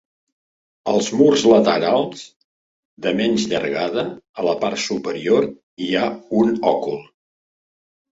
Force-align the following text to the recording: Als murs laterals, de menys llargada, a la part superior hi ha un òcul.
Als 0.91 1.07
murs 1.17 1.41
laterals, 1.49 2.23
de 3.05 3.13
menys 3.19 3.45
llargada, 3.51 4.05
a 4.39 4.47
la 4.47 4.55
part 4.63 4.81
superior 4.85 5.47
hi 5.49 5.91
ha 6.01 6.09
un 6.41 6.51
òcul. 6.73 6.97